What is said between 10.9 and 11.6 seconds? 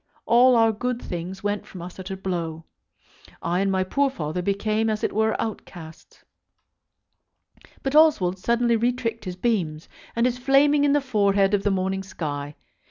the forehead